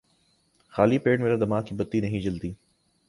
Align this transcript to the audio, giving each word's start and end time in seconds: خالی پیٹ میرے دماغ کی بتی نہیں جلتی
خالی 0.73 0.97
پیٹ 0.97 1.19
میرے 1.19 1.37
دماغ 1.37 1.63
کی 1.65 1.75
بتی 1.75 1.99
نہیں 2.01 2.21
جلتی 2.21 2.51